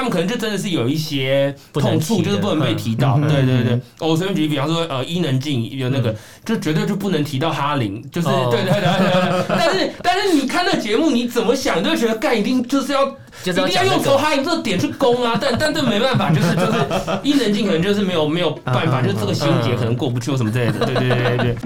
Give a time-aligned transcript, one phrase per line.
[0.00, 3.18] 他们可能就真的是有一些痛处，就是不能被提到。
[3.22, 9.44] 嗯、对对对，我随便举例，比方说呃，伊能静有那个、嗯，就绝对就不能提到哈林，就是、哦、对对对对对。
[9.58, 13.14] 但是但是你看那节目，你怎么想都觉得干一定就是要。
[13.44, 16.78] 就是、一定要用从哈林这个点去攻啊，但但这没办法，就是就是
[17.22, 21.56] 伊能静可能就是没有没有办法，就是这个心结可能过不去或什么之类的，对对对对对。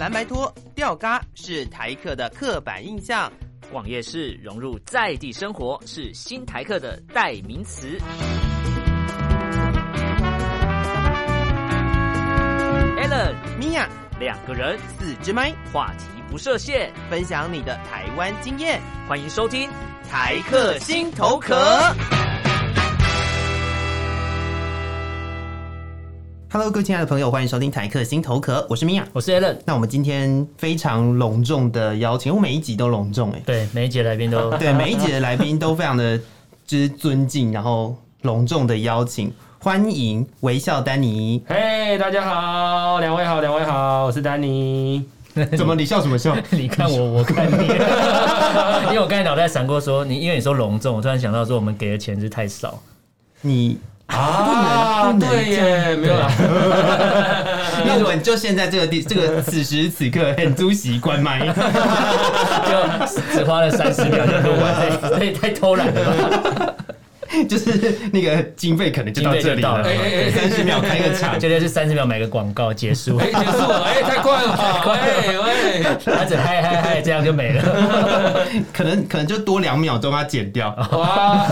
[0.00, 3.30] 蓝白拖吊嘎是台客的刻板印象，
[3.72, 7.98] 网页式融入在地生活是新台客的代名词。
[12.96, 13.86] Allen、Mia
[14.18, 19.68] 两个人四支麦，话题不设限，分享你的台湾经验，欢迎收听。
[20.10, 21.54] 台客心头壳。
[26.50, 29.54] Hello，各位亲爱的朋友，欢迎收听坦克心头壳，我是米娅，我是 Allen。
[29.66, 36.18] 那我们今天非常隆重的邀请，我每一集都隆重哎，对，每一集来宾都 对，每一集的来宾都非常的
[36.66, 41.44] 之 尊敬，然后隆重的邀请，欢迎微笑丹尼。
[41.46, 45.04] 嘿、hey，大家好，两位好，两位好，我是丹尼。
[45.54, 45.74] 怎么？
[45.74, 46.34] 你笑什么笑？
[46.48, 47.66] 你看我，我看你。
[48.86, 52.82] 因为我刚才脑袋闪过说你，因为你说隆重，我突然想到说我们给的钱是太少。
[53.42, 53.78] 你
[54.08, 56.30] 啊，对耶，没有啦。
[57.86, 61.40] 那我们就现在这个地，这个此时此刻很租习惯麦？
[62.66, 62.72] 就
[63.32, 64.74] 只花了三十秒就录完，
[65.18, 66.74] 这也太偷懒了吧。
[67.48, 69.84] 就是那个经费可能就到这里了，
[70.30, 80.74] 三十秒开个场，绝对是三十秒买个广告结束，哎，结束了，哎，太快了，太快，喂，他只嗨嗨嗨，这样就没了，可能可能就多两秒钟，他剪掉。
[80.92, 81.46] 哇，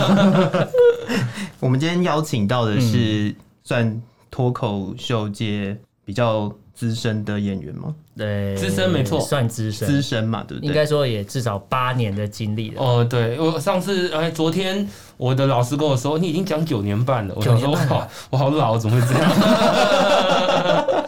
[1.61, 7.95] 我们今天邀请到的是算脱口秀界比较资深的演员吗？
[8.15, 10.69] 对，资深没错，算资深，资深嘛，对不对？
[10.69, 12.83] 应该说也至少八年的经历了。
[12.83, 17.35] 哦，对，我上次哎，昨天我的老师跟我说，你已经讲九年半了。
[17.35, 19.33] 我想说，哇，我好老，怎么会这样？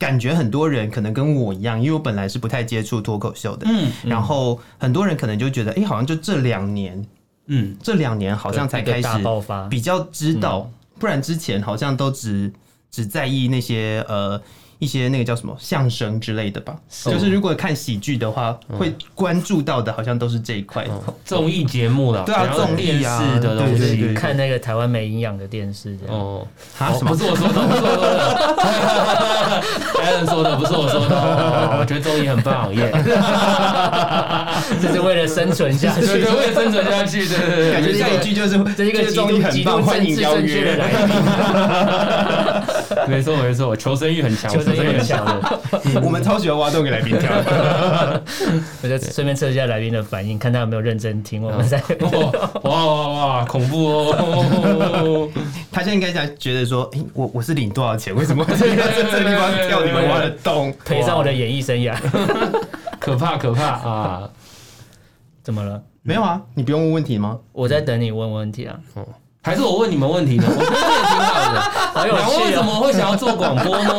[0.00, 7.06] 感觉很多人可能跟我一样，因为我本来是不太接触脱口秀的，嗯，然后很多人可能就觉得，哎，好像就这两年，
[7.46, 10.68] 嗯，这两年好像才开始爆发，比较知道，
[10.98, 12.52] 不然之前好像都只
[12.90, 14.42] 只在意那些呃。
[14.78, 20.86] 一些那个叫什么相声之类的吧，就是如果看喜剧的话，会关注到的，好像都是这一块
[21.24, 22.22] 综艺节目了。
[22.24, 26.14] 对啊，综艺啊的东西，看那个台湾没营养的电视这样。
[26.16, 26.46] 哦，
[26.78, 27.10] 什么？
[27.10, 27.82] 不是我说的，不是
[30.14, 31.78] 我说的， 不是我说的。
[31.80, 32.90] 我觉得综艺很棒，耶！
[34.80, 37.72] 这是为了生存下去，对，为了生存下去，对对对。
[37.72, 41.14] 感觉下一句就是这一个综艺很棒，欢迎邀约来宾。
[43.06, 44.50] 没错没错，求生欲很强。
[44.52, 45.60] 这个很强的，
[46.02, 47.30] 我们超喜欢挖洞给来宾跳。
[48.82, 51.42] 我就顺便测一下来宾的反应，看他有没有认真听。
[51.42, 51.82] 我们在
[52.62, 55.30] 哇哇哇，恐怖哦！
[55.70, 58.14] 他现在应该在觉得说，哎，我我是领多少钱？
[58.14, 61.96] 为什么在这个地方跳你们挖的洞，赔上我的演艺生涯？
[62.98, 64.30] 可怕可怕啊！
[65.42, 65.82] 怎么了？
[66.02, 67.38] 没有啊，你不用问问题吗？
[67.52, 68.78] 我在等你问问题啊。
[69.48, 70.44] 还是我问你们问题呢？
[70.46, 71.60] 我觉得这也挺好的。
[71.94, 72.44] 好有趣啊！
[72.44, 73.90] 为什么会想要做广播呢？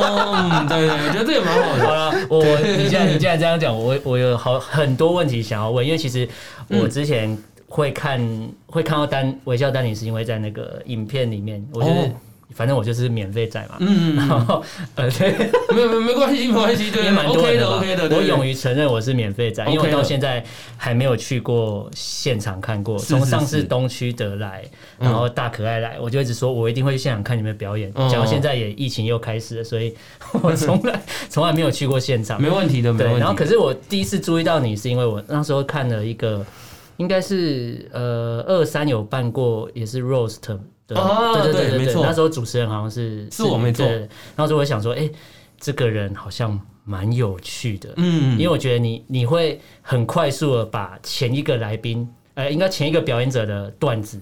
[0.51, 1.87] 嗯，对对，我觉得这也蛮好的。
[1.87, 2.43] 好了，我
[2.77, 6.29] 你现在你现在这样讲，我我有好很多问题想要问，因为其实
[6.67, 7.35] 我之前
[7.67, 12.09] 会看、嗯、会看到丹微笑丹尼，是因为在那个影片里面，我觉得。
[12.49, 14.61] 哦反正我就是免费仔嘛，嗯，然后
[14.95, 15.31] 呃，对，
[15.73, 20.43] 没有没有没关系 没关系，对，也蛮多的 OK 的，我勇于承认我是免费仔，因为我到现在
[20.75, 22.97] 还没有去过现场看过。
[22.97, 24.63] 从上次东区得来，
[24.97, 27.93] 然后大可爱来，我就一直说我一定会去现场看你们表演。
[27.93, 29.95] 讲到现在也疫情又开始了，所以
[30.41, 30.99] 我从来
[31.29, 32.41] 从来没有去过现场。
[32.41, 33.19] 没问题的，没问题。
[33.19, 36.43] 然后可是我第一次注意到你，是因为我那时候看了一个，
[36.97, 40.57] 应该是呃二三有办过，也是 Roast。
[40.95, 43.85] 哦，对对对对，没错，那时候主持人好像是是我没错。
[43.85, 45.09] 然后说我想说，哎，
[45.59, 54.19] 这个人好像蛮有趣的，嗯，因为我觉得你你会很快速的把前一个来宾，呃，应该前一个表演者的段子，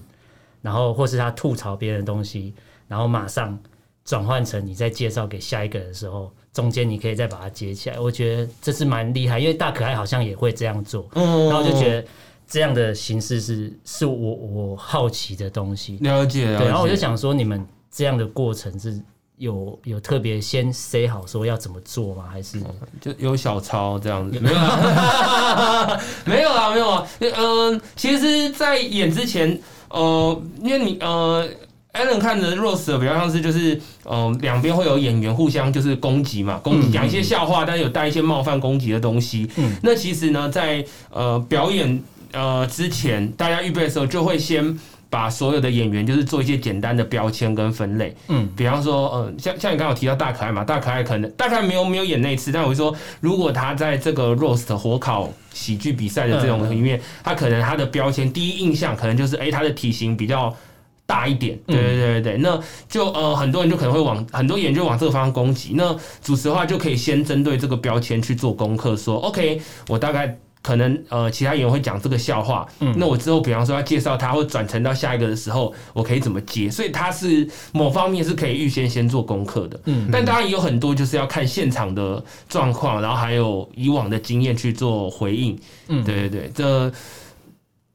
[0.60, 2.52] 然后或是他吐槽别人的东西，
[2.86, 3.58] 然后马上
[4.04, 7.98] 转换成你在介绍给下一个人的时候，中间你可以再把它接起来。
[7.98, 12.04] 我觉得这是蛮厉害，因为大可爱好像也会这样做，嗯，然后我就觉得。
[12.48, 16.58] 这样的形式是是我我好奇的东西，了解，了解。
[16.58, 18.98] 对，然后我就想说，你们这样的过程是
[19.36, 22.24] 有有特别先 say 好说要怎么做吗？
[22.32, 22.58] 还是
[23.02, 24.40] 就有小抄这样子？
[24.40, 27.06] 没有啊，没有啊， 没有啊。
[27.20, 27.32] 嗯、
[27.74, 29.60] 呃，其实，在演之前，
[29.90, 31.46] 呃，因为你呃
[31.92, 39.46] ，Allen 看着 Roast 的比较像是就是呃，两边会有演员互相就是攻击嘛，攻击讲一些笑话，但是有带一些冒犯攻击的东西。
[39.56, 42.02] 嗯，那其实呢，在呃表演。
[42.32, 44.78] 呃，之前大家预备的时候就会先
[45.10, 48.14] 把所有的演员就是做一些简单的标签跟分类。
[48.28, 60.54] 嗯，比方说，呃，像像你刚刚有提到大可爱嘛，大可爱可能大可爱没有没有演那次，但我会说，如果他在这个 roast 火烤喜剧比赛的这种里面，他可能他的标签第一印象可能就是，哎，他的体型比较。
[61.08, 65.72] 大一点，对对对对，那就呃很多人就可能会往很多演员就往这个方向攻击。
[65.74, 69.58] 那主持的话就可以先针对这个标签去做功课，说 OK，
[69.88, 70.36] 我大概
[70.68, 76.70] 可能呃其他演员会讲这个笑话，嗯，那我之后比方说要介绍他或转成到下一个的时候，我可以怎么接？
[76.70, 86.92] 所以他是某方面是可以预先先做功课的，嗯，但当然也有很多就是要看现场的状况，然后还有以往的经验去做回应，嗯，对对对，这。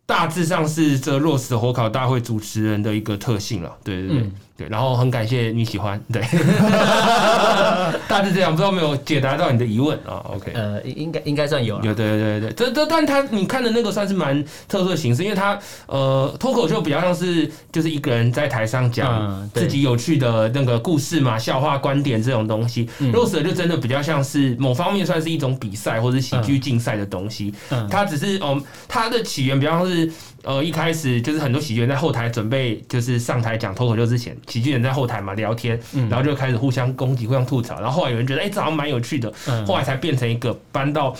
[0.05, 4.17] 大致上是这 roast 火烤大会主持人的一个特性了，对对对。
[4.19, 6.21] 嗯对，然后很感谢你喜欢，对，
[8.07, 15.57] 大致这样，不知道有没有解答到你的疑问啊？OK，呃，应该应该算有了，有，对对对对，这这，但他你看的那个算是蛮特殊的形式，因为他
[15.87, 30.11] 呃脱口秀比较像是就是一个人在台上讲自己有趣的那个故事嘛，笑话观点这种东西，roast 就真的比较像是某方面算是一种比赛或者喜剧竞赛的东西，嗯，它只是哦，它的起源比较像是。
[30.43, 35.79] 呃，一开始就是很多喜剧人在后台准备，就是上台讲脱口秀之前，喜剧人在后台嘛聊天，
[36.09, 39.33] 然后就开始互相攻击、互相吐槽，然后后来有人觉得，哎、欸，这好像蛮有趣的，
[39.65, 41.15] 后来才变成一个搬到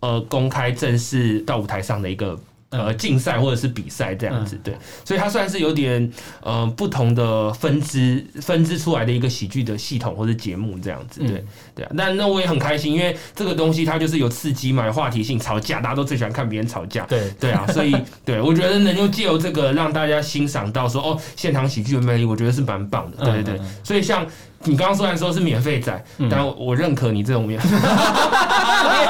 [0.00, 2.38] 呃公开正式到舞台上的一个。
[2.76, 6.10] 呃，竞赛或者是比赛这样子，对，所以它算是有点
[6.42, 11.44] 呃不同的分支分支出来的一个喜剧的系统或者节目这样子，对
[11.74, 11.90] 对啊。
[11.94, 23.60] 那那我也很开心，因为这个东西它就是有刺激嘛，有话题性，吵架大家都最喜欢看别人吵架，对对啊，所以 对我觉得能够借由这个让大家欣赏到说哦，现场喜剧的魅力，我觉得是蛮棒的，对对对。
[23.82, 24.26] 所以像。
[24.64, 27.46] 你刚刚虽然说是免费仔，嗯、但我认可你这种。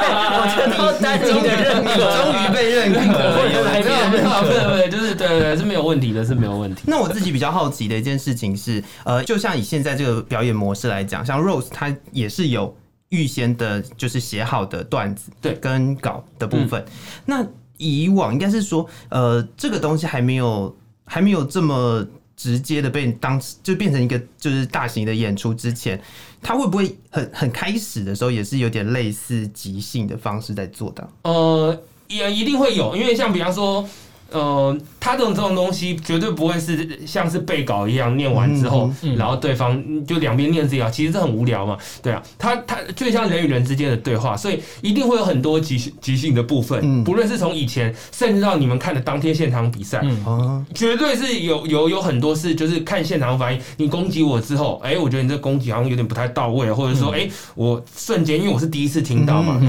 [0.38, 3.36] 我真的担心的认可，终于被认可了。
[3.46, 6.82] 没有没有没有，就是对对对，是没有问题的，是没有问题。
[6.86, 12.74] 那我自己比较好奇的一件事情是，呃，就像以现在这个表演模式来讲，像 roast 它也是有
[13.08, 16.80] 预先的，就是写好的段子，对，跟稿的部分。
[16.82, 16.92] 嗯、
[17.26, 22.06] 那以往应该是说，呃，这个东西还没有还没有这么。
[22.38, 25.98] 直接的被当就变成一个就是大型的演出之前，
[26.46, 31.08] 他会不会很很开始的时候也是有点类似即兴的方式在做的？
[31.22, 33.84] 呃，也一定会有，因为像比方说。
[34.30, 57.30] 呃，他这种这种东西绝对不会是像是背稿一样念完之后，嗯嗯、然后对方就两边念自己啊，其实这很无聊嘛，对啊，他他就像人与人之间的对话，所以一定会有很多即兴即兴的部分，嗯、不论是从以前甚至到你们看的当天现场比赛，嗯、绝对是有有有很多是就是看现场反应，你攻击我之后，哎、欸，我觉得你这攻击好像有点不太到位，或者说，哎、嗯。
[57.30, 59.60] 欸，我瞬间因为我是第一次听到嘛。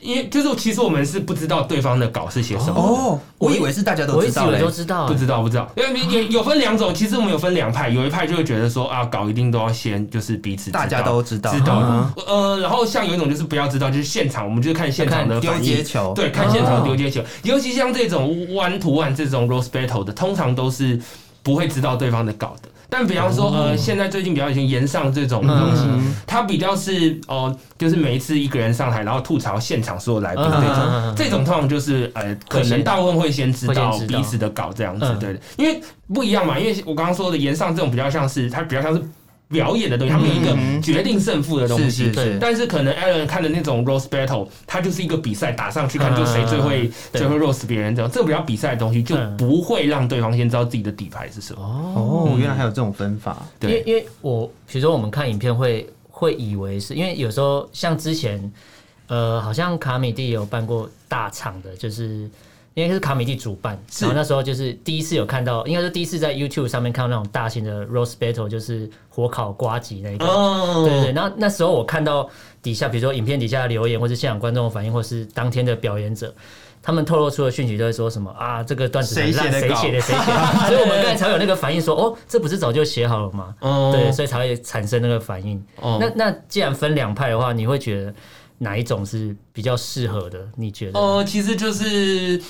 [0.00, 11.52] 因为就是其实我们是不知道对方的稿是写什么哦，我以为是大家都知道，都知道，不知道不知道，因为有 有分两种，其实我们有分两派，有一派就会觉得说啊，稿一定都要先就是彼此大家都知道。
[11.52, 11.80] 知道。
[11.80, 21.00] 的，呃，然后像有一种就是不要知道，就是现场我们就看现场的丢接球，对，看现场丢接球，尤其像这种 one to one 这种 roast battle 的，通常都是
[21.42, 22.68] 不会知道对方的稿的。
[22.92, 25.84] 但比方说，呃，现在最近比较流行言上这种东西，
[26.26, 35.80] 它比较是哦，就是每一次一个人上台，然后吐槽现场所有来宾这种，这种通常就是呃，可能大部分会先知道彼此的稿这样子，对的，因为
[36.12, 39.00] 不一样嘛，因为我刚刚说的言上这种比较像是，它比较像是。
[39.50, 42.10] 表演的东西，他们有一个决定胜负的东西。
[42.12, 48.10] 对，但是可能 Alan 看的那种 roast battle，它就是一个比赛，打上去看就谁最会最会 roast 别人这样。
[48.10, 51.60] 这个比较比赛的东西，就不会让对方先知道自己的底牌是什么。
[51.62, 53.44] 哦，原来还有这种分法。
[53.58, 58.52] 对，因为因为我比如说我们看影片会会以为是因为有时候像之前
[59.08, 62.30] 呃，好像卡米蒂有办过大场的，就是。
[62.74, 70.24] 因为是卡米蒂主办，然后那时候就是第一次有看到，应该是第一次在 YouTube 上面看到那种大型的 roast battle，就是火烤瓜吉那个。
[70.24, 70.84] 哦。
[70.88, 72.30] 对对，然后那时候我看到
[72.62, 76.32] 底下，比如说影片底下的留言，或是现场观众的反应，或是当天的表演者，
[76.80, 80.00] 他们透露出的讯息都会说什么啊，这个段子很烂，谁写的？
[80.00, 80.32] 谁写的？
[80.68, 83.52] 所以我们刚才才有那个反应说，哦，这不是早就写好了吗？
[83.60, 83.90] 哦。
[83.92, 85.60] 对，所以才会产生那个反应。
[85.80, 85.98] 哦。
[86.00, 88.14] 那那既然分两派的话，你会觉得？
[88.62, 90.38] 哪一种是比较适合的？
[90.56, 91.00] 你觉得？
[91.00, 92.40] 呃，其实就是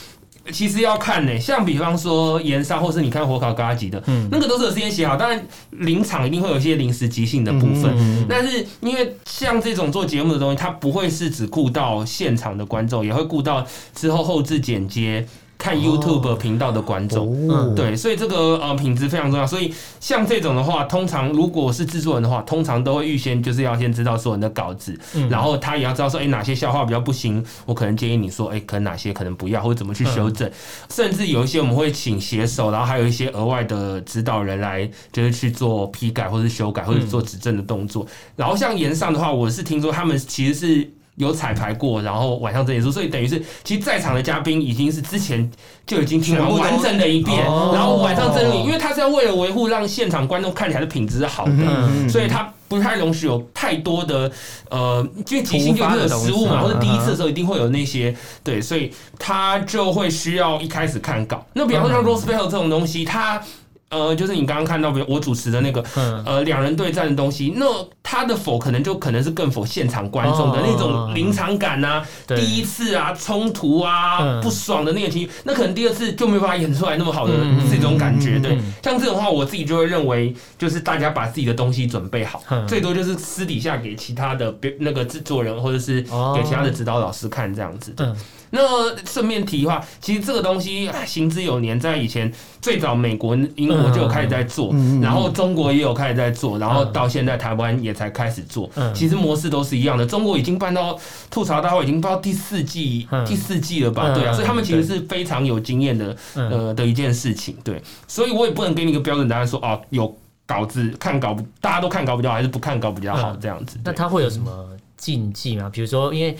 [0.52, 15.26] 其实要看呢、欸，像比方说炎上，或是你看火烤咖吉的，嗯，那个都是有事先写好，当然临场一定会有一些临时即兴的部分，嗯嗯嗯，但是因为像这种做节目的东西，它不会是只顾到现场的观众，也会顾到之后后置剪接。
[15.60, 17.36] 看 YouTube 频道的观众。
[17.50, 19.46] 嗯、对，所以这个呃品质非常重要。
[19.46, 30.48] 所以像这种的话，通常如果是制作人的话，通常都会预先就是要先知道所有人的稿子，嗯、然后他也要知道说，哎、欸，哪些笑话比较不行，我可能建议你说，哎、欸，可能哪些可能不要，或者怎么去修正。
[30.48, 30.52] 嗯、
[30.88, 38.04] 甚至有一些我们会请写手，然后还有一些额外的指导人来，就是去做批改或者修改或者做指正的动作。
[38.04, 40.90] 嗯、然后像炎上的话，我是听说他们其实是。
[41.16, 45.50] 有彩排过，然后晚上睁眼说，所以等于是，其实在场的嘉宾已经是之前
[45.86, 54.30] 就已经听完完整的一遍，然后晚上睁眼，因为他是要为了维护让现场观众看起来的品质是好的，嗯、所以他不太容许有太多的
[54.70, 61.44] 呃，因为即兴就会有失误嘛，或者第一次的时候一定会有那些对，所以他就会需要一开始看稿。
[61.52, 63.42] 那比方说像 Roast Battle 这种东西，他。
[63.90, 65.84] 呃，就是你刚刚看到，比如我主持的那个，
[66.24, 67.66] 呃，两人对战的东西，那
[68.04, 77.34] 他的否可能就可能是更否现场观众的那种临场感啊，第一次啊冲突啊不爽的那个情绪，那可能第二次就没办法演出来那么好的
[77.68, 78.38] 这种感觉。
[78.38, 87.90] 对，像这种话，我自己就会认为，就是大家把自己的东西准备好，最多就是私底下给其他的别那个制作人或者是给其他的指导老师看这样子。
[87.96, 88.06] 对。
[88.50, 98.68] 那顺便提的话，其实这个东西行之有年，在以前最早美国、英国就有开始在做，然后中国也有开始在做，然后到现在台湾也才开始做。
[98.92, 100.04] 其实模式都是一样的。
[100.04, 100.98] 中国已经办到
[101.30, 104.12] 吐槽大会，已经办到第四季，第四季了吧？
[104.12, 107.56] 对啊，所以他们其实是非常有经验的，呃的一件事情。
[107.62, 110.12] 对，所以我也不能给你一个标准答案说，哦，有
[110.44, 113.78] 稿子看稿，大家都看稿比较好，还是不看稿比较好这样子。
[113.84, 115.70] 那他会有什么禁忌吗？
[115.72, 116.36] 比如说，因为。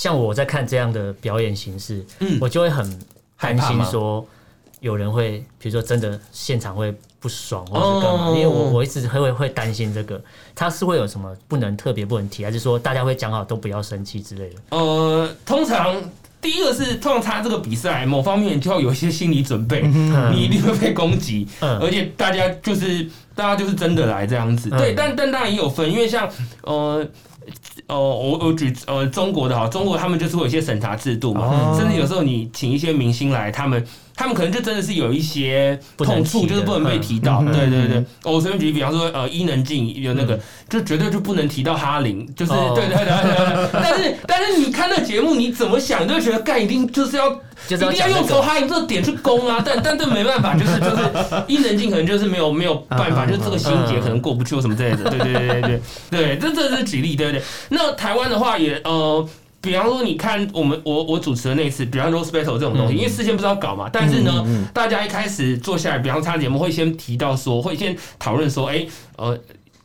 [0.00, 2.98] 像我在看这样的表演形式，嗯，我就会很
[3.38, 4.26] 担心说
[4.80, 10.18] 有人会，比如说真的现场会不爽或者是干嘛，因为我我一直会会担心这个，
[10.54, 14.56] 他是会有什么不能特别不能提，还是说大家会讲好都不要生气之类的？
[14.70, 15.94] 呃，通常
[16.40, 26.26] 第一个是通常他这个比赛某方面就要有一些心理准备，你一定会被攻击，而且大家就是大家就是真的来这样子，对，但但当然也有分，因为像
[26.62, 27.06] 呃。
[27.86, 33.84] 哦，我我举呃中国的哈，中国他们就是会有一些审查制度嘛，甚至有时候你请一些明星来，他们
[34.20, 37.42] 他们可能就真的是有一些痛处，就是不能被提到。
[37.42, 43.70] 对对对，我随便举个比方说，呃，伊能静有那个，就绝对就不能提到哈林，就是对对对对。
[43.72, 47.40] 但是 但是你看那节目，你怎么想都会觉得干一定就是要。
[47.68, 49.62] 一定要用投哈林这个点去攻啊！
[49.62, 51.02] 但但这没办法，就是就是
[51.46, 55.10] 伊能静可能就是没有没有办法，就是这个心结可能过不去或什么之类的。
[55.10, 57.42] 对对对对对对，这这是举例，对不对？
[57.68, 59.28] 那台湾的话也呃，
[59.60, 68.86] 比方说你看我们我我主持的那次，比方说 Battle 这种东西，因为事先不知道搞嘛，但是呢，大家一开始坐下来，比方参加节目会先提到说，会先讨论说，哎
[69.16, 69.38] 呃，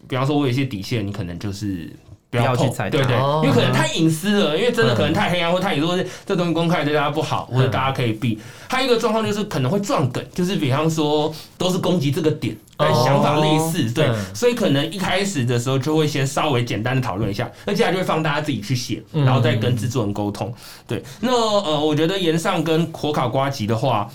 [0.07, 1.91] 比方说我有一些底线，你可能就是。
[2.35, 8.39] 不要去踩，对对，因为可能太隐私了，因为真的可能太黑暗，或太如果是这东西公开对大家不好，或者大家可以避。
[8.67, 20.53] 还有一个状况就是可能会撞梗，就是比方说都是攻击这个点，但想法类似，对，所以可能一开始的时候就会先稍微简单的讨论一下，那接下来就会放大家自己去写，然后再跟制作人沟通。
[20.87, 24.09] 对，那呃，我觉得岩上跟火烤瓜吉的话。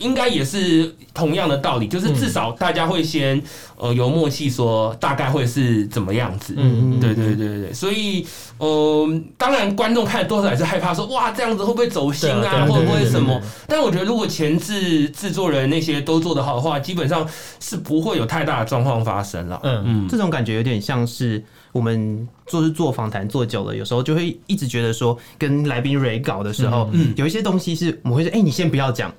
[0.00, 3.40] 应该也是同样的道理，就是至少大家会先
[3.76, 6.54] 呃有默契，说大概会是怎么样子。
[6.56, 8.26] 嗯嗯，对对对对，所以
[8.58, 12.66] 呃，当然观众看多少也是害怕说，哇，这样子会不会走心啊？
[12.66, 13.40] 会不会什么？
[13.68, 17.28] 但我觉得如果前置制作人那些都做得好的话，基本上
[17.60, 19.60] 是不会有太大的状况发生了。
[19.64, 29.12] 嗯嗯，这种感觉有点像是我们做是做访谈做久了，有时候就会一直觉得说，跟来宾 re 稿的时候，嗯，有一些东西是我们会说，哎，你先不要讲。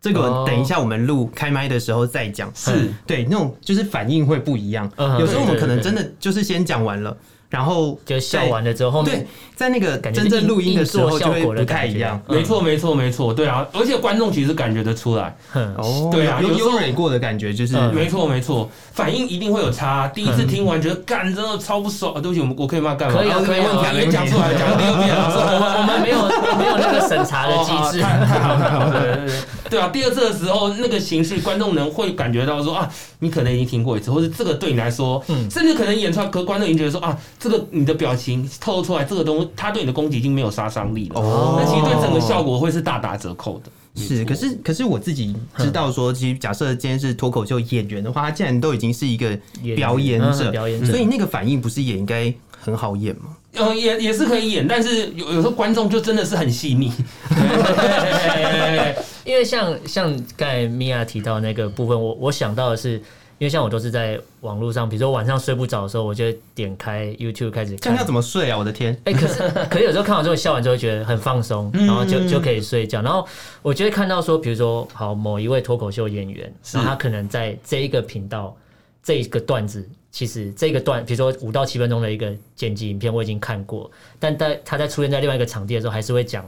[0.00, 4.90] 这个等一下我们录开麦的时候再讲，是对那种就是反应会不一样。
[5.18, 7.16] 有时候我们可能真的就是先讲完了。
[7.50, 9.26] 然后就笑完了之后，对，
[9.56, 12.20] 在那个真正录音的时候就会不太一样。
[12.28, 15.34] 没错，没错，没错，对啊，而且观众其实感觉得出来。
[15.54, 20.06] 哦，对啊，有有蕊过的感觉，就是没错，没错，反应一定会有差。
[20.08, 23.18] 第一次听完觉得干真的超不爽，对不起，我们我可以骂干嘛？
[23.18, 25.32] 可以啊，可以啊，没讲出来，讲第二遍了。
[25.32, 26.18] 我们我们没有
[26.58, 29.26] 没有那个审查的机制，太好太好，对
[29.70, 37.18] 对啊，第二次的时候那个形式，观众能会感觉到说啊，你可能已经听过一次，或者这个对你来说，甚至可能演出来，可观众已经觉得说啊。
[37.38, 41.20] 这个你的表情透露出来，这个东西他对你的攻击已经没有杀伤力了。
[41.20, 43.70] 哦，那其实对整个效果会是大打折扣的。
[43.94, 49.38] 是，可是可是我自己知道说，其实假设今天是脱口秀演员的话，他既然都已经是一个
[49.76, 53.36] 表演者，表演者，所以那个反应不是也应该很好演吗？
[53.58, 56.92] 嗯，也也是可以演，但是有有时候观众就真的是很细腻。
[59.24, 63.00] 因为像像刚才米娅提到那个部分，我我想到的是。
[63.40, 67.78] 因为像我都是在网络上，比如说晚上睡不着的时候，我就会点开 YouTube 开始看。
[67.82, 68.58] 这样要怎么睡啊？
[68.58, 68.92] 我的天！
[69.04, 73.00] 哎、欸，可是可是有时候看完之后笑完之后觉得很放松，然后就就可以睡觉。
[73.00, 73.24] 然后
[73.62, 78.56] 我就会看到说，比如说好某一位脱口秀演员，然后他可能在这一个频道
[79.04, 86.44] 这一个段子，其实这个段，比如说五到七分钟的一个剪辑影片，我已经看过，但在他在出现在另外一个场地的时候，还是会讲。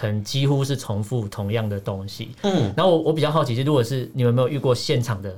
[0.00, 5.36] 可能几乎是重复同样的东西，嗯，然后我我比较好奇是，如果是你们有没有遇过现场的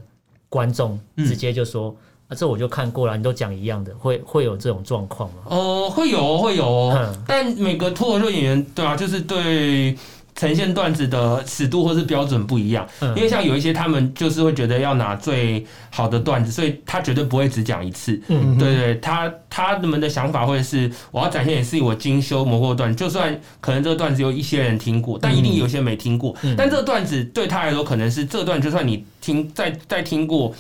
[0.51, 1.97] 观众直接就说、嗯、
[2.29, 5.37] 啊，这我就看过了，你都讲一样的，会会有这种状况吗？
[5.47, 9.97] 哦、呃，会有，会有，嗯、但每个脱口秀演员，对啊，就是对。
[10.41, 18.19] 呈现段子的尺度或是标准不一样，因为像有一些他们就是会觉得要拿最好的段子，所以他绝对不会只讲一次。
[18.29, 26.35] 嗯，对对，他他们的想法会是我要展现也是我精修磨过的段子，就算可能这个段子有一些人听过，但一定有些没听过。
[26.57, 30.55] 但这个段子对他来说可能是这段，就算你听再再听过。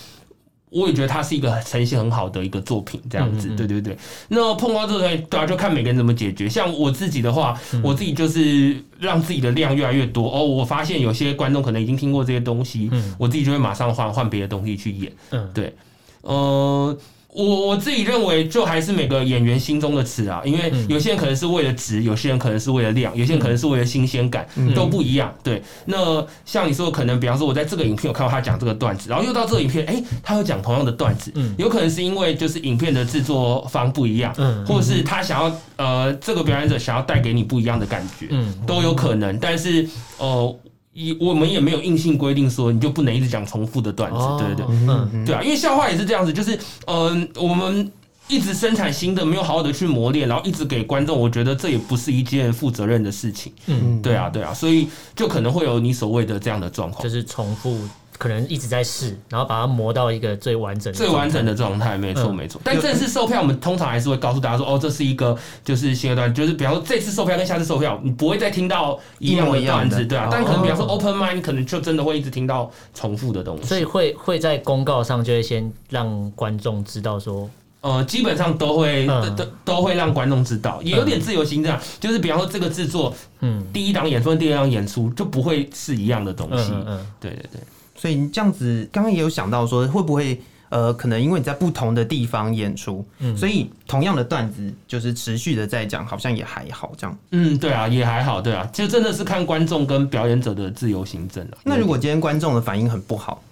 [0.70, 3.96] 我也觉得它是一个呈现很好的一个作品，这样子，对对对。
[4.28, 6.48] 那碰到这个，对啊，就看每个人怎么解决。
[6.48, 10.30] 像我自己的话，我自己就是让自己的量越来越多。
[10.30, 15.12] 哦，我发现有些观众可能已经听过这些东西，我自己就会马上换换别的东西去演。
[15.30, 15.74] 嗯，对，
[16.22, 16.96] 呃。
[17.32, 25.32] 我我自己认为，就还是每个演员心中的词啊，因为有些人可能是为了值，有些人可能是为了量，有些人可能是为了新鲜感，都不一样。
[25.42, 34.34] 对，那像你说，可能比方说，我在这个影片有看到他讲这个段子，然后又到这个影片，哎，他又讲同样的段子，有可能是因为就是影片的制作方不一样，
[34.66, 38.28] 或者是他想要呃这个表演者想要带给你不一样的感觉，
[38.66, 39.38] 都有可能。
[39.38, 40.56] 但是呃。
[41.00, 47.90] 一我们也没有硬性规定说你就不能一直讲重复的段子，对对对，嗯，对啊，因为笑话也是这样子，就是嗯，我们
[48.28, 57.78] 一直生产新的，没有好好的去磨练，然后一直给观众，我觉得这也不是一件负责任的事情，嗯，对啊，对啊，所以就可能会有你所谓的这样的状况，就是重复。
[58.20, 61.96] 可能一直在试，然后把它磨到一个最完整的、最完整的状态。
[61.96, 62.60] 没错，没错。
[62.62, 65.34] 但正式售票，我们通常还是会告诉大家说：“哦，这是一个
[65.64, 70.28] 就是新的段，就是比方说这次售票跟下次售票，你不会再听到一样的段子，对啊。
[70.30, 73.64] 但可能比方说 open mind，你可能就真的会一直听到重复的东西。
[73.64, 77.48] 所以会会在公告上就会先让观众知道说，
[77.80, 81.80] 呃，基本上都会都都会让观众知道，也有点自由心这样。
[81.98, 86.70] 就是比方说这个制作，嗯，第一档演出跟第二档演出就不会是一样的东西。
[86.86, 87.60] 嗯，对对对。
[88.00, 90.40] 所以你这样子，刚刚也有想到说，会不会
[90.70, 97.18] 呃，可能因为你在不同的地方演出，嗯，所以同样的段子就是持续的在讲，好像也还好这样。
[97.32, 101.58] 嗯，对啊，也还好，对啊，其实真的是看观众跟表演者的自由行政了。
[101.62, 103.42] 那如果今天观众的反应很不好，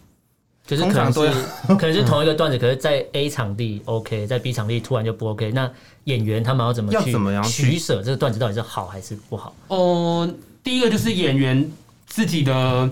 [0.67, 1.21] 就是可能是
[1.77, 5.71] 可能是同一个段子，可是在 A 场地 OK，在 B 场地突然就不 OK，那
[6.05, 7.13] 演员他们要怎么去
[7.45, 8.03] 取舍？
[8.03, 9.55] 这个段子到底是好还是不好？
[9.69, 11.71] 哦、呃，第一个就是演员
[12.07, 12.89] 自己的。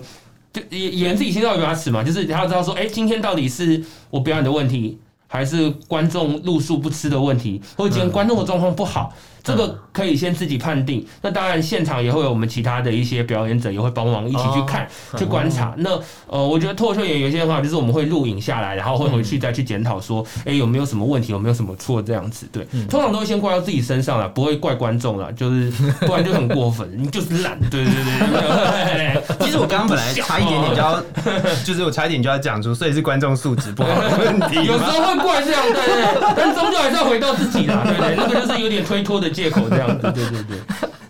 [0.53, 9.13] 就演演自己心照有牙齿嘛，就是他知道说，哎、今天到底是我表演的问题，还是观众露宿不吃的问题，或者今天观众的状况不好。
[9.43, 14.85] 这个可以先自己判定，那当然现场也会有我们其他的一些表演者也会帮忙一起去看、
[15.17, 15.73] 去观察。
[15.77, 15.91] 那
[16.27, 22.45] 呃，我觉得脱口秀演员有些的话，就是我们会录影下来，然后会回去再去检讨，说，哎，有没有什么问题，有没有什么错这样子。
[22.51, 27.57] 对，通常都会先怪到自己身上了，不会怪观众了，就是不然就很过分， 你就是懒。
[27.69, 29.23] 对对对。
[29.47, 31.01] 其实我刚刚本来差一点点就要，
[31.63, 34.55] 就是我差一点就要讲出，所以是观众素质不好的问题。
[34.65, 39.27] 有时候会怪这样，对对，但终究还是要回到自己啦， 对对，那个就是有点推脱的。
[39.37, 40.57] 借口这样子，对对对，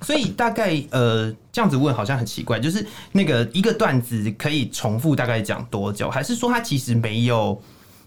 [0.01, 6.09] 所以大概呃这样子问好像很奇怪，就是那个一个段子可以重复大概讲多久？
[6.09, 7.61] 还是说它其实没有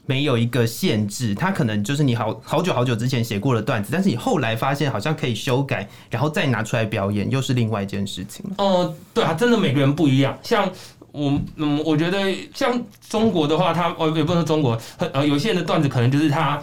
[0.05, 1.35] 没有一个限制？
[1.35, 8.45] 它可能就是你好好久好久之前写过的段子，但是你后来发现好像可以修改，然后再拿出来表演，又是另外一件事情。
[8.59, 10.37] 哦、呃，对啊，真的每个人不一样。
[10.43, 10.71] 像
[11.13, 16.61] 我嗯，我觉得像中国的话，他哦也不能说中国，很呃有些人的段子可能就是他。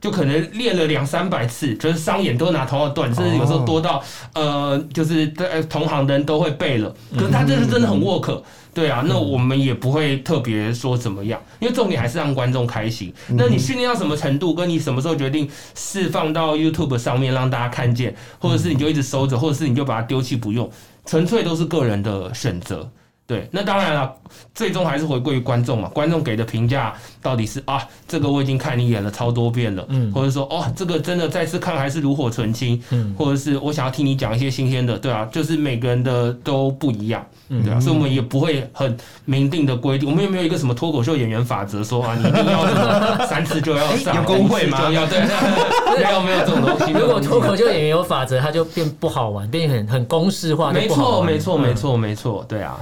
[0.00, 6.94] 就可能练了两三百次，就是商演都拿同样的段子，甚至有时候多到呃，就是在同行的人都会背了。
[7.16, 8.42] 可是他这是真的很 work，
[8.74, 13.14] 对啊，那我们也不会特别说怎么样，因为重点还是让观众开心。
[13.28, 20.70] 那你训练到什么程度，跟你什么时候决定释放到 YouTube 上面让大家看见，或者是你就一直收着，或者是你就把它丢弃不用，
[21.06, 22.86] 纯粹都是个人的选择。
[23.26, 24.14] 对，那当然了，
[24.54, 25.88] 最终还是回归于观众嘛。
[25.88, 44.90] 观众给的评价到底是啊，这个我已经看你演了超多遍了，嗯，或者说哦，这个真的再次看还是炉火纯青，嗯，或者是我想要听你讲一些新鲜的，对啊，就是每个人的都不一样，对啊，所以我们也不会很明定的规定，我们有没有一个什么脱口秀演员法则说啊， 你一定要什么三次就要上，有工会吗？
[44.90, 45.20] 要对，
[45.96, 46.92] 没有没有这种东西。
[46.92, 50.70] 如果脱口秀演员有法则，他就变不好玩，变很很公式化。
[50.70, 52.76] 没错没错没错没错，对啊。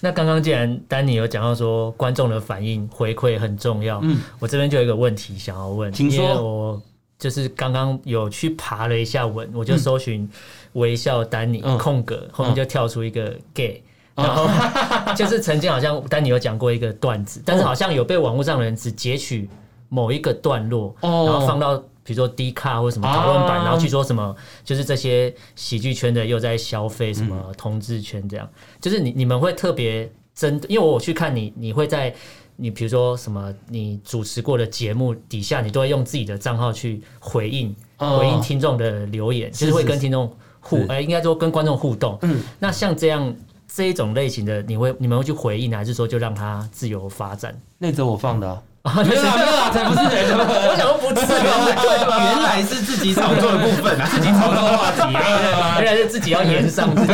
[0.00, 6.24] 那刚刚既然丹尼有讲到说观众的反应回馈很重要，嗯，我这边就有一个问题想要问，请说。
[6.24, 6.80] 因为我
[7.18, 10.28] 就是刚刚有去爬了一下文，我就搜寻
[10.74, 13.82] 微笑丹尼空格，后面就跳出一个 gay，
[14.14, 14.46] 然后
[15.16, 19.48] 就是曾经好像丹尼有讲过一个段子，但是好像有被网络上的人只截取
[19.88, 21.82] 某一个段落，然后放到。
[22.06, 28.48] 比如说 D 卡或什么讨论版，然后去说什么，就是这些喜剧圈的又在消费什么同志圈这样，
[28.80, 32.14] 就是你你们会特别针对，因为我去看你，你会在
[32.54, 42.16] 你比如说什么你主持过的节目底下，你都会用自己的账号去回应回应听众的留言，就是会跟听众互，哎，应该说跟观众互动。
[42.22, 43.34] 嗯，那像这样
[43.66, 47.60] 这一种类型的，你会你们会去回应，还是说就让它自由发展？
[47.78, 48.62] 那则我放的。
[49.04, 50.36] 没有啦，没有啦，才不是人！
[50.36, 56.94] 我想说不是，原来是自己炒作的部分啊， 自己炒作话题啊， 原来是自己要延上。
[56.94, 57.12] 自己，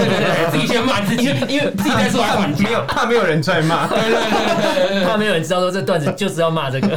[0.50, 6.88] 自己先骂自己，因为自己在说还没有，怕没有人在骂，对对对怕没有人知道说这段子就是要骂这个，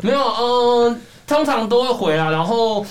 [0.00, 2.84] 没有，嗯，通常都会回来，然后。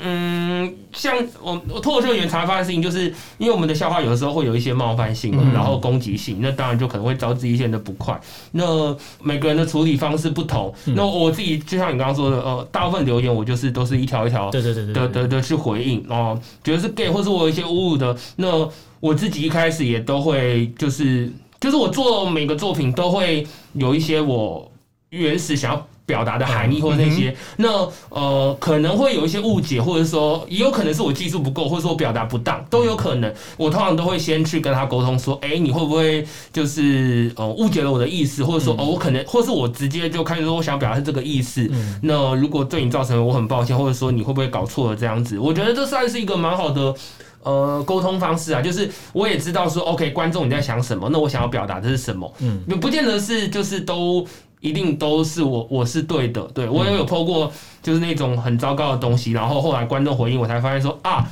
[0.00, 8.18] 嗯，像我我脱口秀演员常发生的事情，就是因为我们的笑话有的时候会有一些冒犯性，然后攻击性，那当然就可能会招致一些人的不快。
[8.52, 18.68] 那每个人的处理方式不同，那我自己就像你刚刚说的，呃，大部分留言我就是都是一条一条，对对对的的的去回应哦，觉得是 gay 或是我有一些侮辱的，那
[19.00, 21.28] 我自己一开始也都会就是
[21.60, 24.70] 就是我做每个作品都会有一些我
[25.10, 25.86] 原始想要。
[26.08, 33.30] 表达的含义或者那些，那呃可能会有一些误解，或者说也有可能是我技术不够，或者说我表达不当，都有可能。
[33.58, 41.70] 我通常都会先去跟他沟通，说，哎，你会不会就是呃误解了我的意思，或者说哦我可能，或是我直接就开始说我想表达是这个意思。
[42.02, 45.38] 那如果对你造成我很抱歉，或者说你会不会搞错了这样子？
[45.38, 46.94] 我觉得这算是一个蛮好的
[47.42, 54.26] 呃沟通方式啊，就是我也知道说，OK，观众你在想什么，那我想要表达的是什么，嗯，不见得是就是都。
[54.60, 61.30] 一定都是我，我是对的，对，我也有 po 过，就是那种很糟糕的东西，然后后来观众回应，我才发现说啊，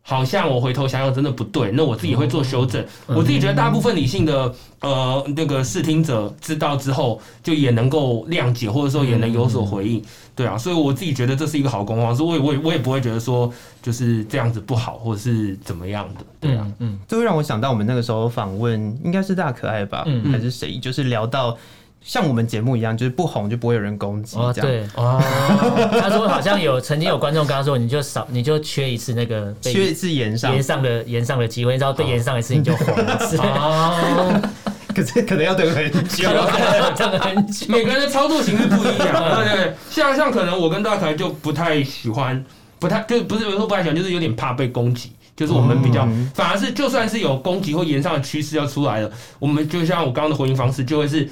[0.00, 2.84] 好像我回头想想真的不对，那我自己会做修正。
[3.06, 10.02] 我自己觉得大部分理性的呃那个视听者知道之后，就也能够谅解，或者说也能有所回应，
[10.34, 21.56] 对啊，所以我自己觉得这是一个好沟通方式，我也我也我也不会觉得说就是这样子不好，或者是怎么样的，对啊，嗯，这会让我想到我们那个时候访问应该是大可爱吧，还是谁，就是聊到。
[22.04, 24.36] 像我们节目一样，就是不红就不会有人攻击。
[24.36, 25.18] 哦，对，哦，
[26.00, 33.38] 他说好像有曾经有观众跟他说，你就少，你就缺一次那个 缺一次延上延上的延上的机会，你知道被延上一次你就红一次。
[33.38, 34.38] 哦，
[34.94, 36.28] 可是可能要等很久，
[36.94, 37.66] 等很久。
[37.70, 39.74] 每个人的操作形式不一样，对对。
[39.90, 42.44] 像像可能我跟大凯就不太喜欢，
[42.78, 45.10] 不太就不是有时候不太喜欢，就是有点怕被攻击。
[45.36, 51.28] 就是我们比较，反而是就算是有攻击或延上的趋势要出来了，我们就像我刚刚的回应方式，就会是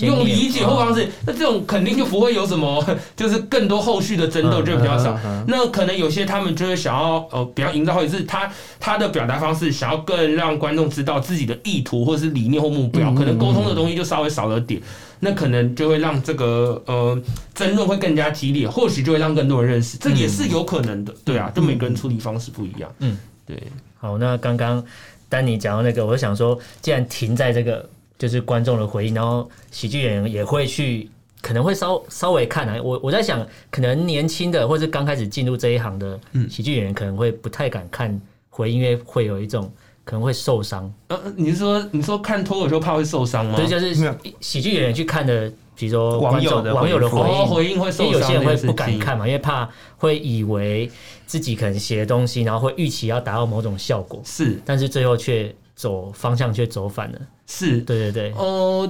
[0.00, 2.82] 用理解或方式，那这种肯定就不会有什么，
[3.14, 5.18] 就是更多后续的争斗就比较少。
[5.46, 14.80] 那可能有些他们就会想要呃，比较营造或者是他他的表达方式，想要更让观众知道自己的意图或者是理念或目标，可能沟通的东西就稍微少了点。
[15.24, 17.18] 那可能就会让这个呃
[17.54, 23.60] 争论会更加激烈，或许就会让更多人认识，这也是有可能的，对啊，就每个人处理方式不一样，嗯，对。
[23.96, 24.84] 好，那刚刚
[25.30, 31.08] 丹尼讲到那个，我就想说，既然停在这个就是观众的回应，然后喜剧演员也会去，
[31.40, 39.72] 可能会稍稍微看啊，我我在想，可能年轻的或是刚开始进入这一行的喜剧演员，可能会不太敢看回应，因为会有一种。
[40.04, 40.92] 可能会受伤。
[41.08, 43.56] 呃，你是说你说看脱口秀怕会受伤吗？
[43.56, 43.94] 对，就是
[44.40, 48.06] 喜剧演员去看的，比如说网友的网友的回应，回应会受伤。
[48.06, 50.90] 因为有些人会不敢看嘛，因为怕会以为
[51.26, 57.18] 自己可能写的东西，然后会预期要达到某种效果，是，但是最后却走方向却走反了。
[57.46, 58.32] 是，对对对。
[58.36, 58.88] 呃，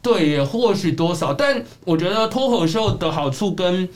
[0.00, 3.88] 对，也或许多少，但我觉得脱口秀的好处跟。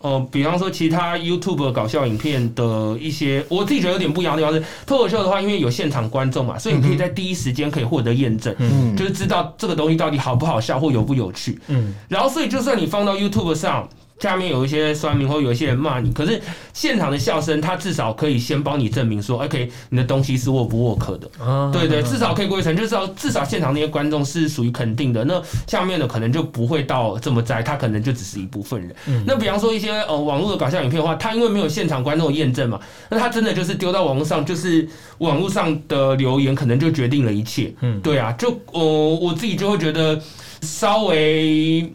[0.00, 13.88] 呃，比方说其他 YouTube 搞笑影片的一些，我自己觉得有点不一样的地方是，脱口秀的话，因为有现场观众嘛，所以你可以在第一时间可以获得验证，嗯，就是知道这个东西到底好不好笑或有不有趣，嗯，然后所以就算你放到 YouTube 上。
[14.20, 16.40] 下面有一些酸民或有一些人骂你，可是
[16.72, 21.30] 现场的笑声，他至少可以先帮你证明说，OK，你的东西是 work 不 work 的，
[21.72, 28.94] 对对，至少可以归成，就是至少现场那些观众是属于肯定的，那下面的可能就不会到这么栽，他可能就只是一部分人。
[29.24, 37.72] 那比方说一些呃网络的搞笑影片的话，他因为没有现场观众验证嘛，那他真的就是丢到网络上，就是网络上的留言可能就决定了一切。
[37.82, 40.20] 嗯，对啊，就呃我自己就会觉得
[40.62, 41.92] 稍微。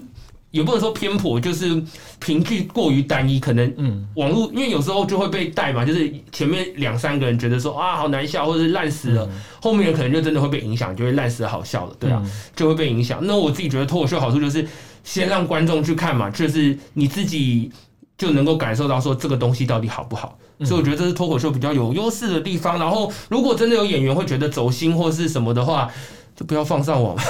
[0.53, 1.83] 也不能说偏颇，就是
[2.19, 9.27] 凭据过于单一，可能嗯，网络因为有时候就会被带嘛，就是前面两三个人觉得说啊好难笑，或者是烂死了，
[9.59, 12.23] 后面人可能就真的会被影响，就会烂死了好笑了，对啊，
[12.55, 13.19] 就会被影响。
[13.23, 14.63] 那我自己觉得脱口秀好处就是
[15.03, 17.71] 先让观众去看嘛，就是你自己
[18.15, 22.77] 就能够感受到说这个东西到底好不好，所以我觉得这是脱口秀比较有优势的地方。
[22.77, 25.89] 然后如果真的有演员会觉得走心或是什么的话，
[26.35, 27.17] 就不要放上网。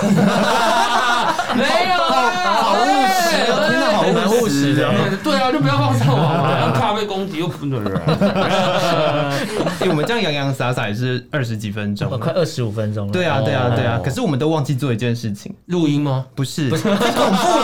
[1.55, 4.91] 没有，好务实，真的好蛮务实的。
[5.23, 7.83] 对啊，就不要放上网嘛，怕被攻击又不能。
[9.89, 13.13] 我们这样洋洋洒洒也是二十几分钟，快二十五分钟了。
[13.13, 13.99] 对啊，对啊，对啊。
[14.03, 16.25] 可是我们都忘记做一件事情，录音吗？
[16.35, 16.77] 不是，太
[17.11, 17.59] 恐怖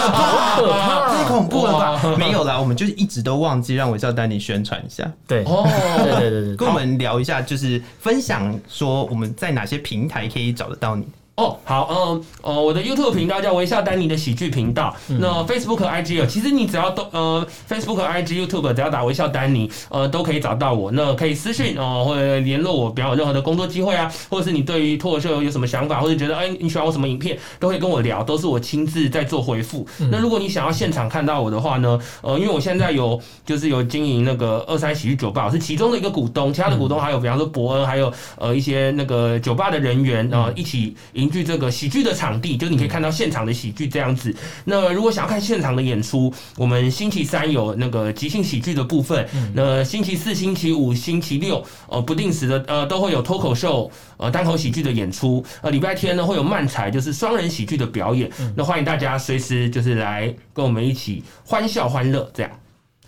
[0.65, 1.09] 了吧？
[1.09, 2.15] 太恐怖了吧？
[2.17, 5.09] 没有啦，我们就是一直都忘记让微笑丹尼宣传一下。
[5.27, 5.67] 对，哦，
[6.03, 11.07] 对对对对，跟我们聊一下，就是分享说我们在哪些平台可以找得到你。
[11.39, 14.93] 哦，好，嗯，呃，我的 YouTube 频道叫微笑丹尼的喜剧频道。
[15.07, 20.91] 嗯、那 Facebook、IG，其实你只要都呃 Facebook、IG、YouTube，只要打微笑丹尼，呃，都可以找到我。
[20.91, 29.87] 那可以私讯哦、呃，或者联络我，比较有任何的工作机会啊，或者是你对于脱口秀有什么想法，或者觉得哎、欸、你喜欢我什么影片，都可以跟我聊，都是我亲自在做回复。
[30.01, 41.28] 嗯、那如果你想要现场看到我的话呢，呃，因为我现在有就是有经营那个二三喜剧酒吧，我是其中的一个股东，其他的股东还有比方说伯恩，还有呃一些那个酒吧的人员啊、呃，一起营。
[41.29, 44.35] 据这个喜剧的场地，就是你可以看到现场的喜剧这样子。
[44.65, 49.27] 那如果想要看现场的演出，我们星期三有那个即兴喜剧的部分。
[49.53, 55.43] 那星期四、星期五、星期六，呃，不定时的呃，都会有脱口秀、呃，单口喜剧的演出。
[55.61, 58.29] 呃，礼拜天呢会有漫才，就是双人喜剧的表演。
[58.55, 62.51] 那欢迎大家随时就是来跟我们一起欢笑欢乐这样。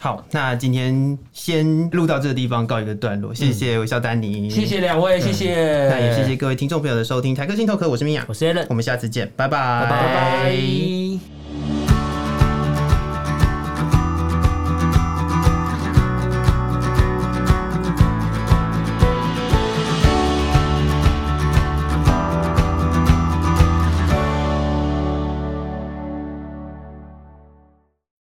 [0.04, 3.32] 好，那今天先录到这个地方，告一个段落。
[3.32, 5.54] 谢谢微笑丹尼，谢谢两位，谢谢。
[5.90, 7.36] 那也谢谢各位听众朋友的收听。
[7.36, 11.41] 台客心头壳，我是米娅，我是 Allen，我们下次见，拜拜，拜拜。